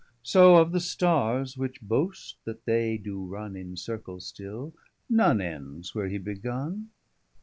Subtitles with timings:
[0.23, 4.73] So, of the Starres which boast that they doe runne 275 In Circle still,
[5.07, 6.89] none ends where he begun.